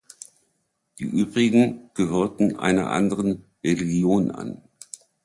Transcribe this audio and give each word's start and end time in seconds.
Die 0.97 1.03
übrigen 1.03 1.91
gehörten 1.93 2.55
einer 2.57 2.89
anderen 2.89 3.45
Religion 3.63 4.31
an. 4.31 4.63